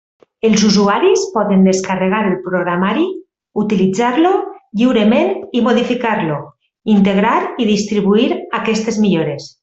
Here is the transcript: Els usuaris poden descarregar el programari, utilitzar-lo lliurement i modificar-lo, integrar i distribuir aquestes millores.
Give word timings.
Els 0.47 0.61
usuaris 0.67 1.23
poden 1.33 1.65
descarregar 1.67 2.21
el 2.29 2.37
programari, 2.45 3.03
utilitzar-lo 3.65 4.31
lliurement 4.81 5.29
i 5.59 5.65
modificar-lo, 5.71 6.39
integrar 6.99 7.35
i 7.65 7.69
distribuir 7.77 8.25
aquestes 8.63 8.99
millores. 9.07 9.47